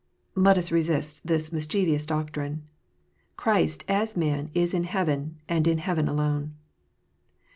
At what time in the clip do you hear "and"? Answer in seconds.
5.47-5.67